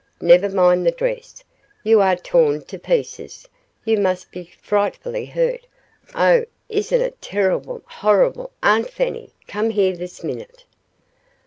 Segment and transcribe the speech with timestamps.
[0.19, 1.43] Never mind the dress!
[1.83, 3.47] You are torn to pieces!
[3.85, 5.67] You must be frightfully hurt.
[6.15, 8.49] Oh, isn't it terrible horrible!
[8.63, 9.29] Aunt Fanny!
[9.45, 10.65] Come here this minute!"